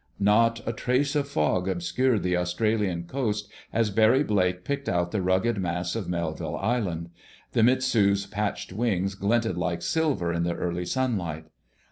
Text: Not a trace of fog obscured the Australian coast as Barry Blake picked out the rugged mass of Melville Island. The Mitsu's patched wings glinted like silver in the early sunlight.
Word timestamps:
Not 0.19 0.61
a 0.67 0.73
trace 0.73 1.15
of 1.15 1.27
fog 1.27 1.69
obscured 1.69 2.23
the 2.23 2.35
Australian 2.35 3.03
coast 3.03 3.51
as 3.71 3.91
Barry 3.91 4.23
Blake 4.23 4.63
picked 4.63 4.89
out 4.89 5.11
the 5.11 5.21
rugged 5.21 5.59
mass 5.59 5.95
of 5.95 6.09
Melville 6.09 6.55
Island. 6.57 7.11
The 7.51 7.61
Mitsu's 7.61 8.25
patched 8.25 8.73
wings 8.73 9.13
glinted 9.13 9.57
like 9.57 9.83
silver 9.83 10.33
in 10.33 10.41
the 10.41 10.55
early 10.55 10.85
sunlight. 10.87 11.45